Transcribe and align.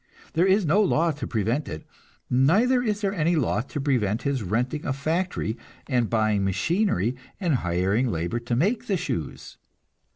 There 0.33 0.47
is 0.47 0.65
no 0.65 0.81
law 0.81 1.11
to 1.11 1.27
prevent 1.27 1.67
it, 1.69 1.85
neither 2.27 2.81
is 2.81 3.01
there 3.01 3.13
any 3.13 3.35
law 3.35 3.61
to 3.61 3.79
prevent 3.79 4.23
his 4.23 4.41
renting 4.41 4.83
a 4.83 4.93
factory 4.93 5.57
and 5.85 6.09
buying 6.09 6.43
machinery, 6.43 7.15
and 7.39 7.53
hiring 7.61 8.09
labor 8.09 8.39
to 8.39 8.55
make 8.55 8.81
shoes. 8.97 9.59